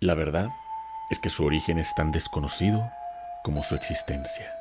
La 0.00 0.14
verdad 0.14 0.48
es 1.10 1.18
que 1.18 1.30
su 1.30 1.44
origen 1.44 1.78
es 1.78 1.94
tan 1.94 2.12
desconocido 2.12 2.82
como 3.44 3.62
su 3.62 3.74
existencia. 3.74 4.52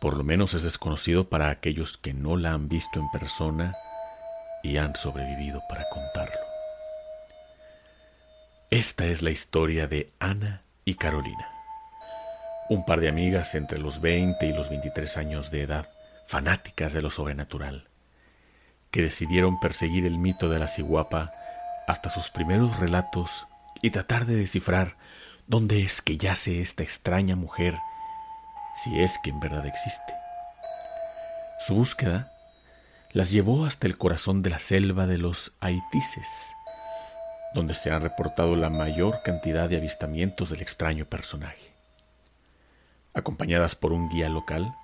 Por 0.00 0.16
lo 0.16 0.24
menos 0.24 0.54
es 0.54 0.62
desconocido 0.62 1.28
para 1.28 1.50
aquellos 1.50 1.98
que 1.98 2.14
no 2.14 2.36
la 2.36 2.52
han 2.52 2.68
visto 2.68 2.98
en 2.98 3.10
persona 3.10 3.74
y 4.62 4.78
han 4.78 4.96
sobrevivido 4.96 5.62
para 5.68 5.88
contarlo. 5.90 6.40
Esta 8.70 9.06
es 9.06 9.20
la 9.20 9.30
historia 9.30 9.86
de 9.88 10.12
Ana 10.18 10.62
y 10.84 10.94
Carolina 10.94 11.59
un 12.70 12.84
par 12.84 13.00
de 13.00 13.08
amigas 13.08 13.56
entre 13.56 13.80
los 13.80 14.00
20 14.00 14.46
y 14.46 14.52
los 14.52 14.70
23 14.70 15.16
años 15.16 15.50
de 15.50 15.62
edad, 15.62 15.88
fanáticas 16.24 16.92
de 16.92 17.02
lo 17.02 17.10
sobrenatural, 17.10 17.88
que 18.92 19.02
decidieron 19.02 19.58
perseguir 19.58 20.06
el 20.06 20.18
mito 20.18 20.48
de 20.48 20.60
la 20.60 20.68
ciguapa 20.68 21.32
hasta 21.88 22.10
sus 22.10 22.30
primeros 22.30 22.78
relatos 22.78 23.48
y 23.82 23.90
tratar 23.90 24.24
de 24.24 24.36
descifrar 24.36 24.96
dónde 25.48 25.82
es 25.82 26.00
que 26.00 26.16
yace 26.16 26.60
esta 26.60 26.84
extraña 26.84 27.34
mujer, 27.34 27.76
si 28.84 29.00
es 29.00 29.18
que 29.24 29.30
en 29.30 29.40
verdad 29.40 29.66
existe. 29.66 30.14
Su 31.58 31.74
búsqueda 31.74 32.32
las 33.10 33.32
llevó 33.32 33.64
hasta 33.64 33.88
el 33.88 33.98
corazón 33.98 34.42
de 34.42 34.50
la 34.50 34.60
selva 34.60 35.08
de 35.08 35.18
los 35.18 35.54
Haitises, 35.58 36.54
donde 37.52 37.74
se 37.74 37.90
han 37.90 38.02
reportado 38.02 38.54
la 38.54 38.70
mayor 38.70 39.22
cantidad 39.24 39.68
de 39.68 39.78
avistamientos 39.78 40.50
del 40.50 40.62
extraño 40.62 41.04
personaje 41.04 41.69
acompañadas 43.14 43.74
por 43.74 43.92
un 43.92 44.08
guía 44.08 44.28
local, 44.28 44.74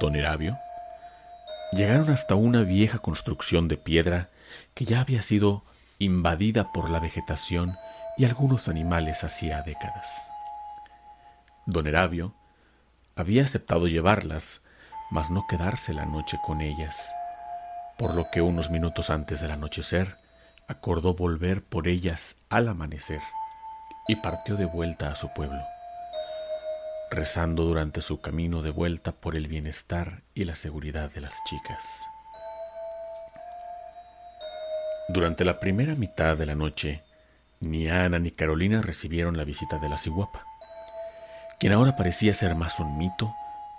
don 0.00 0.16
Erabio, 0.16 0.56
llegaron 1.72 2.10
hasta 2.10 2.34
una 2.34 2.62
vieja 2.62 2.98
construcción 2.98 3.68
de 3.68 3.76
piedra 3.76 4.30
que 4.74 4.84
ya 4.84 5.00
había 5.00 5.22
sido 5.22 5.64
invadida 5.98 6.72
por 6.72 6.90
la 6.90 7.00
vegetación 7.00 7.76
y 8.16 8.24
algunos 8.24 8.68
animales 8.68 9.24
hacía 9.24 9.62
décadas. 9.62 10.28
Don 11.66 11.86
Erabio 11.86 12.34
había 13.14 13.44
aceptado 13.44 13.88
llevarlas, 13.88 14.62
mas 15.10 15.30
no 15.30 15.46
quedarse 15.48 15.92
la 15.92 16.06
noche 16.06 16.38
con 16.44 16.60
ellas, 16.60 17.12
por 17.98 18.14
lo 18.14 18.30
que 18.30 18.42
unos 18.42 18.70
minutos 18.70 19.10
antes 19.10 19.40
del 19.40 19.50
anochecer 19.50 20.16
acordó 20.68 21.14
volver 21.14 21.62
por 21.62 21.88
ellas 21.88 22.36
al 22.50 22.68
amanecer 22.68 23.20
y 24.08 24.16
partió 24.16 24.56
de 24.56 24.66
vuelta 24.66 25.10
a 25.10 25.16
su 25.16 25.32
pueblo 25.32 25.62
rezando 27.10 27.64
durante 27.64 28.00
su 28.00 28.20
camino 28.20 28.62
de 28.62 28.70
vuelta 28.70 29.12
por 29.12 29.36
el 29.36 29.46
bienestar 29.46 30.22
y 30.34 30.44
la 30.44 30.56
seguridad 30.56 31.10
de 31.12 31.20
las 31.20 31.42
chicas. 31.44 32.04
Durante 35.08 35.44
la 35.44 35.60
primera 35.60 35.94
mitad 35.94 36.36
de 36.36 36.46
la 36.46 36.56
noche, 36.56 37.04
ni 37.60 37.88
Ana 37.88 38.18
ni 38.18 38.32
Carolina 38.32 38.82
recibieron 38.82 39.36
la 39.36 39.44
visita 39.44 39.78
de 39.78 39.88
la 39.88 39.98
ciguapa, 39.98 40.44
quien 41.60 41.72
ahora 41.72 41.96
parecía 41.96 42.34
ser 42.34 42.56
más 42.56 42.80
un 42.80 42.98
mito 42.98 43.32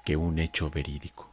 que 0.05 0.15
un 0.15 0.39
hecho 0.39 0.69
verídico. 0.69 1.29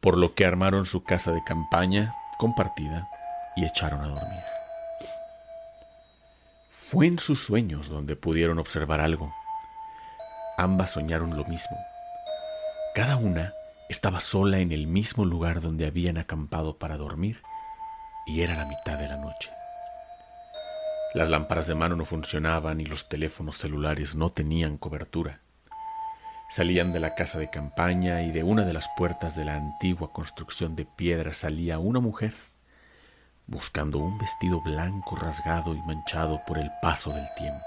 Por 0.00 0.18
lo 0.18 0.34
que 0.34 0.44
armaron 0.44 0.86
su 0.86 1.04
casa 1.04 1.30
de 1.32 1.42
campaña 1.44 2.12
compartida 2.38 3.08
y 3.54 3.64
echaron 3.64 4.00
a 4.00 4.08
dormir. 4.08 4.42
Fue 6.68 7.06
en 7.06 7.18
sus 7.18 7.42
sueños 7.44 7.88
donde 7.88 8.16
pudieron 8.16 8.58
observar 8.58 9.00
algo 9.00 9.32
Ambas 10.58 10.90
soñaron 10.90 11.36
lo 11.36 11.44
mismo. 11.44 11.76
Cada 12.94 13.16
una 13.16 13.52
estaba 13.90 14.20
sola 14.20 14.58
en 14.58 14.72
el 14.72 14.86
mismo 14.86 15.26
lugar 15.26 15.60
donde 15.60 15.86
habían 15.86 16.16
acampado 16.16 16.78
para 16.78 16.96
dormir 16.96 17.42
y 18.26 18.40
era 18.40 18.54
la 18.56 18.64
mitad 18.64 18.98
de 18.98 19.06
la 19.06 19.18
noche. 19.18 19.50
Las 21.12 21.28
lámparas 21.28 21.66
de 21.66 21.74
mano 21.74 21.94
no 21.94 22.06
funcionaban 22.06 22.80
y 22.80 22.86
los 22.86 23.06
teléfonos 23.06 23.58
celulares 23.58 24.14
no 24.14 24.30
tenían 24.30 24.78
cobertura. 24.78 25.40
Salían 26.48 26.92
de 26.92 27.00
la 27.00 27.14
casa 27.14 27.38
de 27.38 27.50
campaña 27.50 28.22
y 28.22 28.32
de 28.32 28.42
una 28.42 28.64
de 28.64 28.72
las 28.72 28.88
puertas 28.96 29.36
de 29.36 29.44
la 29.44 29.56
antigua 29.56 30.12
construcción 30.12 30.74
de 30.74 30.86
piedra 30.86 31.34
salía 31.34 31.78
una 31.78 32.00
mujer, 32.00 32.34
buscando 33.46 33.98
un 33.98 34.16
vestido 34.16 34.62
blanco 34.62 35.16
rasgado 35.16 35.74
y 35.74 35.80
manchado 35.82 36.40
por 36.46 36.56
el 36.56 36.70
paso 36.80 37.10
del 37.10 37.26
tiempo. 37.36 37.66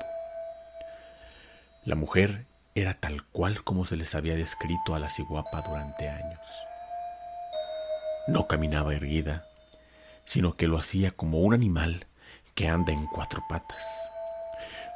La 1.86 1.96
mujer 1.96 2.46
era 2.82 2.94
tal 2.94 3.24
cual 3.26 3.64
como 3.64 3.86
se 3.86 3.98
les 3.98 4.16
había 4.16 4.36
descrito 4.36 4.96
a 4.96 5.00
la 5.00 5.10
ciguapa 5.10 5.62
durante 5.62 6.10
años. 6.10 6.40
No 8.28 8.48
caminaba 8.48 8.94
erguida, 8.94 9.46
sino 10.26 10.56
que 10.56 10.68
lo 10.68 10.78
hacía 10.78 11.12
como 11.12 11.40
un 11.40 11.54
animal 11.54 12.06
que 12.56 12.68
anda 12.68 12.94
en 12.94 13.06
cuatro 13.08 13.44
patas, 13.50 13.86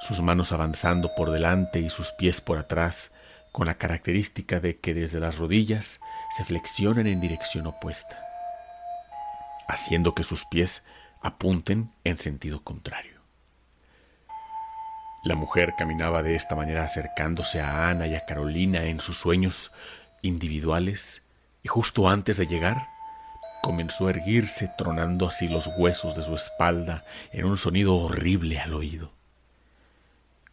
sus 0.01 0.21
manos 0.21 0.51
avanzando 0.51 1.15
por 1.15 1.31
delante 1.31 1.79
y 1.79 1.89
sus 1.89 2.11
pies 2.11 2.41
por 2.41 2.57
atrás, 2.57 3.11
con 3.51 3.67
la 3.67 3.75
característica 3.75 4.59
de 4.59 4.79
que 4.79 4.93
desde 4.93 5.19
las 5.19 5.37
rodillas 5.37 5.99
se 6.35 6.43
flexionan 6.43 7.07
en 7.07 7.21
dirección 7.21 7.67
opuesta, 7.67 8.17
haciendo 9.67 10.15
que 10.15 10.23
sus 10.23 10.45
pies 10.45 10.83
apunten 11.21 11.91
en 12.03 12.17
sentido 12.17 12.63
contrario. 12.63 13.12
La 15.23 15.35
mujer 15.35 15.73
caminaba 15.77 16.21
de 16.21 16.35
esta 16.35 16.53
manera 16.53 16.83
acercándose 16.83 17.61
a 17.61 17.89
Ana 17.89 18.07
y 18.07 18.15
a 18.15 18.25
Carolina 18.25 18.83
en 18.83 18.99
sus 18.99 19.17
sueños 19.17 19.71
individuales 20.21 21.23
y 21.63 21.69
justo 21.69 22.09
antes 22.09 22.35
de 22.35 22.45
llegar 22.45 22.87
comenzó 23.61 24.07
a 24.07 24.09
erguirse 24.09 24.69
tronando 24.77 25.25
así 25.25 25.47
los 25.47 25.69
huesos 25.77 26.17
de 26.17 26.23
su 26.23 26.35
espalda 26.35 27.05
en 27.31 27.45
un 27.45 27.55
sonido 27.55 27.95
horrible 27.95 28.59
al 28.59 28.73
oído. 28.73 29.11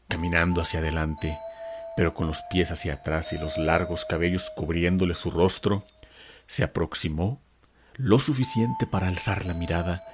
Caminando 0.06 0.62
hacia 0.62 0.78
adelante, 0.78 1.36
pero 1.96 2.14
con 2.14 2.28
los 2.28 2.40
pies 2.42 2.70
hacia 2.70 2.94
atrás 2.94 3.32
y 3.32 3.38
los 3.38 3.58
largos 3.58 4.04
cabellos 4.04 4.50
cubriéndole 4.50 5.16
su 5.16 5.32
rostro, 5.32 5.84
se 6.46 6.62
aproximó 6.62 7.40
lo 7.96 8.20
suficiente 8.20 8.86
para 8.86 9.08
alzar 9.08 9.46
la 9.46 9.54
mirada 9.54 10.04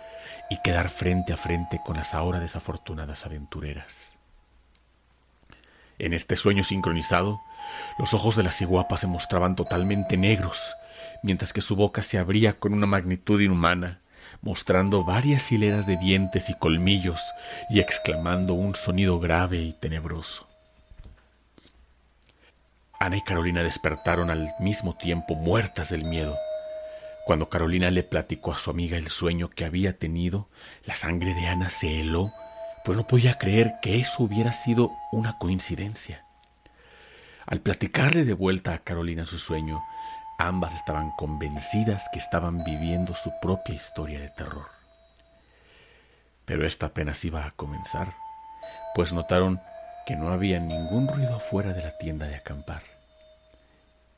y 0.48 0.62
quedar 0.62 0.88
frente 0.88 1.34
a 1.34 1.36
frente 1.36 1.78
con 1.84 1.96
las 1.96 2.14
ahora 2.14 2.40
desafortunadas 2.40 3.26
aventureras. 3.26 4.15
En 5.98 6.12
este 6.12 6.36
sueño 6.36 6.62
sincronizado, 6.62 7.40
los 7.98 8.12
ojos 8.14 8.36
de 8.36 8.42
la 8.42 8.52
ciguapa 8.52 8.98
se 8.98 9.06
mostraban 9.06 9.56
totalmente 9.56 10.16
negros, 10.16 10.74
mientras 11.22 11.52
que 11.52 11.60
su 11.60 11.76
boca 11.76 12.02
se 12.02 12.18
abría 12.18 12.58
con 12.58 12.72
una 12.74 12.86
magnitud 12.86 13.40
inhumana, 13.40 14.00
mostrando 14.42 15.04
varias 15.04 15.50
hileras 15.50 15.86
de 15.86 15.96
dientes 15.96 16.50
y 16.50 16.54
colmillos 16.54 17.20
y 17.70 17.80
exclamando 17.80 18.54
un 18.54 18.74
sonido 18.74 19.18
grave 19.18 19.58
y 19.58 19.72
tenebroso. 19.72 20.46
Ana 22.98 23.16
y 23.16 23.22
Carolina 23.22 23.62
despertaron 23.62 24.30
al 24.30 24.50
mismo 24.58 24.96
tiempo 24.96 25.34
muertas 25.34 25.90
del 25.90 26.04
miedo. 26.04 26.36
Cuando 27.26 27.48
Carolina 27.48 27.90
le 27.90 28.02
platicó 28.02 28.52
a 28.52 28.58
su 28.58 28.70
amiga 28.70 28.96
el 28.96 29.08
sueño 29.08 29.50
que 29.50 29.64
había 29.64 29.98
tenido, 29.98 30.48
la 30.84 30.94
sangre 30.94 31.34
de 31.34 31.46
Ana 31.46 31.70
se 31.70 32.00
heló, 32.00 32.32
pues 32.86 32.96
no 32.96 33.04
podía 33.04 33.36
creer 33.36 33.80
que 33.82 33.98
eso 33.98 34.22
hubiera 34.22 34.52
sido 34.52 34.92
una 35.10 35.38
coincidencia. 35.38 36.22
Al 37.44 37.60
platicarle 37.60 38.24
de 38.24 38.32
vuelta 38.32 38.74
a 38.74 38.78
Carolina 38.78 39.26
su 39.26 39.38
sueño, 39.38 39.82
ambas 40.38 40.76
estaban 40.76 41.10
convencidas 41.16 42.08
que 42.12 42.20
estaban 42.20 42.62
viviendo 42.62 43.16
su 43.16 43.32
propia 43.42 43.74
historia 43.74 44.20
de 44.20 44.28
terror. 44.28 44.68
Pero 46.44 46.64
esta 46.64 46.86
apenas 46.86 47.24
iba 47.24 47.44
a 47.44 47.50
comenzar, 47.50 48.14
pues 48.94 49.12
notaron 49.12 49.60
que 50.06 50.14
no 50.14 50.28
había 50.28 50.60
ningún 50.60 51.08
ruido 51.08 51.34
afuera 51.34 51.72
de 51.72 51.82
la 51.82 51.98
tienda 51.98 52.28
de 52.28 52.36
acampar. 52.36 52.84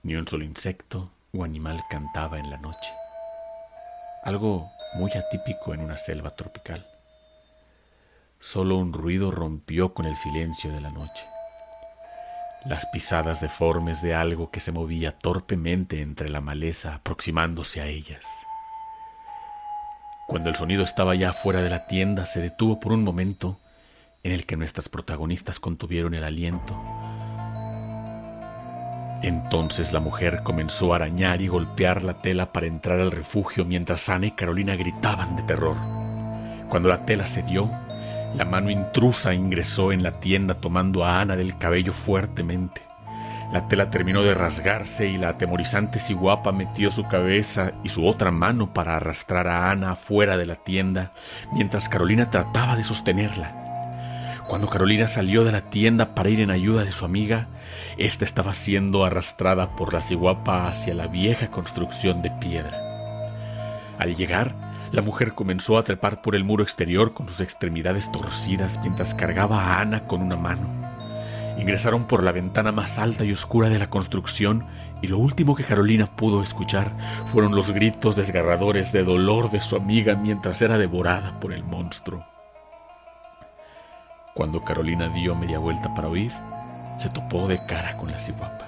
Ni 0.02 0.14
un 0.14 0.28
solo 0.28 0.44
insecto 0.44 1.10
o 1.32 1.42
animal 1.42 1.80
cantaba 1.88 2.38
en 2.38 2.50
la 2.50 2.58
noche. 2.58 2.92
Algo 4.24 4.70
muy 4.92 5.10
atípico 5.12 5.72
en 5.72 5.80
una 5.80 5.96
selva 5.96 6.36
tropical. 6.36 6.86
Solo 8.40 8.76
un 8.76 8.92
ruido 8.92 9.32
rompió 9.32 9.94
con 9.94 10.06
el 10.06 10.16
silencio 10.16 10.72
de 10.72 10.80
la 10.80 10.90
noche. 10.90 11.24
Las 12.64 12.86
pisadas 12.86 13.40
deformes 13.40 14.00
de 14.00 14.14
algo 14.14 14.52
que 14.52 14.60
se 14.60 14.70
movía 14.70 15.18
torpemente 15.18 16.02
entre 16.02 16.28
la 16.28 16.40
maleza 16.40 16.94
aproximándose 16.94 17.80
a 17.80 17.86
ellas. 17.86 18.24
Cuando 20.28 20.50
el 20.50 20.54
sonido 20.56 20.84
estaba 20.84 21.16
ya 21.16 21.32
fuera 21.32 21.62
de 21.62 21.70
la 21.70 21.88
tienda, 21.88 22.26
se 22.26 22.40
detuvo 22.40 22.78
por 22.78 22.92
un 22.92 23.02
momento 23.02 23.58
en 24.22 24.30
el 24.30 24.46
que 24.46 24.56
nuestras 24.56 24.88
protagonistas 24.88 25.58
contuvieron 25.58 26.14
el 26.14 26.22
aliento. 26.22 26.80
Entonces 29.22 29.92
la 29.92 29.98
mujer 29.98 30.42
comenzó 30.44 30.92
a 30.92 30.96
arañar 30.96 31.40
y 31.40 31.48
golpear 31.48 32.04
la 32.04 32.22
tela 32.22 32.52
para 32.52 32.66
entrar 32.66 33.00
al 33.00 33.10
refugio 33.10 33.64
mientras 33.64 34.08
Ana 34.08 34.26
y 34.26 34.30
Carolina 34.30 34.76
gritaban 34.76 35.34
de 35.34 35.42
terror. 35.42 35.76
Cuando 36.68 36.88
la 36.88 37.04
tela 37.04 37.26
cedió, 37.26 37.68
la 38.34 38.44
mano 38.44 38.70
intrusa 38.70 39.34
ingresó 39.34 39.92
en 39.92 40.02
la 40.02 40.20
tienda 40.20 40.54
tomando 40.54 41.04
a 41.04 41.20
Ana 41.20 41.36
del 41.36 41.58
cabello 41.58 41.92
fuertemente. 41.92 42.82
La 43.52 43.66
tela 43.66 43.90
terminó 43.90 44.22
de 44.22 44.34
rasgarse 44.34 45.08
y 45.08 45.16
la 45.16 45.30
atemorizante 45.30 46.00
ciguapa 46.00 46.52
metió 46.52 46.90
su 46.90 47.04
cabeza 47.04 47.72
y 47.82 47.88
su 47.88 48.06
otra 48.06 48.30
mano 48.30 48.74
para 48.74 48.96
arrastrar 48.96 49.48
a 49.48 49.70
Ana 49.70 49.96
fuera 49.96 50.36
de 50.36 50.44
la 50.44 50.56
tienda, 50.56 51.12
mientras 51.52 51.88
Carolina 51.88 52.30
trataba 52.30 52.76
de 52.76 52.84
sostenerla. 52.84 53.64
Cuando 54.48 54.68
Carolina 54.68 55.08
salió 55.08 55.44
de 55.44 55.52
la 55.52 55.62
tienda 55.62 56.14
para 56.14 56.28
ir 56.28 56.40
en 56.40 56.50
ayuda 56.50 56.84
de 56.84 56.92
su 56.92 57.06
amiga, 57.06 57.48
ésta 57.96 58.24
estaba 58.24 58.52
siendo 58.52 59.04
arrastrada 59.04 59.76
por 59.76 59.94
la 59.94 60.02
ciguapa 60.02 60.68
hacia 60.68 60.94
la 60.94 61.06
vieja 61.06 61.50
construcción 61.50 62.20
de 62.20 62.30
piedra. 62.30 62.78
Al 63.98 64.14
llegar, 64.14 64.67
la 64.90 65.02
mujer 65.02 65.34
comenzó 65.34 65.78
a 65.78 65.82
trepar 65.82 66.22
por 66.22 66.34
el 66.34 66.44
muro 66.44 66.62
exterior 66.62 67.12
con 67.12 67.28
sus 67.28 67.40
extremidades 67.40 68.10
torcidas 68.10 68.78
mientras 68.80 69.14
cargaba 69.14 69.62
a 69.62 69.80
Ana 69.80 70.06
con 70.06 70.22
una 70.22 70.36
mano. 70.36 70.68
Ingresaron 71.58 72.04
por 72.04 72.22
la 72.22 72.32
ventana 72.32 72.70
más 72.70 72.98
alta 72.98 73.24
y 73.24 73.32
oscura 73.32 73.68
de 73.68 73.78
la 73.78 73.90
construcción 73.90 74.64
y 75.02 75.08
lo 75.08 75.18
último 75.18 75.54
que 75.54 75.64
Carolina 75.64 76.06
pudo 76.06 76.42
escuchar 76.42 76.92
fueron 77.26 77.54
los 77.54 77.70
gritos 77.70 78.16
desgarradores 78.16 78.92
de 78.92 79.04
dolor 79.04 79.50
de 79.50 79.60
su 79.60 79.76
amiga 79.76 80.14
mientras 80.14 80.62
era 80.62 80.78
devorada 80.78 81.38
por 81.40 81.52
el 81.52 81.64
monstruo. 81.64 82.24
Cuando 84.34 84.64
Carolina 84.64 85.08
dio 85.08 85.34
media 85.34 85.58
vuelta 85.58 85.92
para 85.94 86.08
oír, 86.08 86.32
se 86.96 87.10
topó 87.10 87.48
de 87.48 87.64
cara 87.66 87.96
con 87.96 88.10
la 88.10 88.20
ciguapa, 88.20 88.67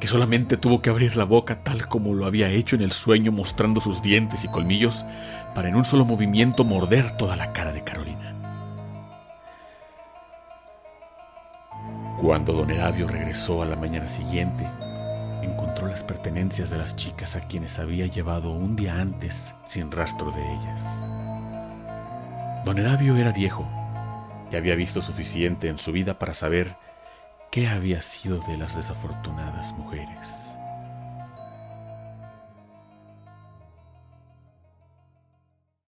que 0.00 0.06
solamente 0.06 0.56
tuvo 0.56 0.80
que 0.80 0.90
abrir 0.90 1.16
la 1.16 1.24
boca 1.24 1.62
tal 1.62 1.88
como 1.88 2.14
lo 2.14 2.26
había 2.26 2.50
hecho 2.50 2.76
en 2.76 2.82
el 2.82 2.92
sueño 2.92 3.32
mostrando 3.32 3.80
sus 3.80 4.02
dientes 4.02 4.44
y 4.44 4.48
colmillos 4.48 5.04
para 5.54 5.68
en 5.68 5.76
un 5.76 5.84
solo 5.84 6.04
movimiento 6.04 6.64
morder 6.64 7.16
toda 7.16 7.36
la 7.36 7.52
cara 7.52 7.72
de 7.72 7.82
Carolina. 7.82 8.34
Cuando 12.20 12.52
don 12.52 12.70
Herabio 12.70 13.06
regresó 13.06 13.62
a 13.62 13.66
la 13.66 13.76
mañana 13.76 14.08
siguiente, 14.08 14.68
encontró 15.42 15.86
las 15.86 16.02
pertenencias 16.02 16.68
de 16.68 16.78
las 16.78 16.96
chicas 16.96 17.36
a 17.36 17.42
quienes 17.42 17.78
había 17.78 18.06
llevado 18.06 18.50
un 18.50 18.74
día 18.74 19.00
antes 19.00 19.54
sin 19.64 19.90
rastro 19.92 20.32
de 20.32 20.42
ellas. 20.42 21.04
Don 22.64 22.78
Herabio 22.78 23.16
era 23.16 23.32
viejo 23.32 23.66
y 24.50 24.56
había 24.56 24.74
visto 24.74 25.00
suficiente 25.00 25.68
en 25.68 25.78
su 25.78 25.92
vida 25.92 26.18
para 26.18 26.34
saber 26.34 26.76
qué 27.50 27.68
había 27.68 28.02
sido 28.02 28.38
de 28.40 28.56
las 28.56 28.76
desafortunadas 28.76 29.72
mujeres. 29.72 30.47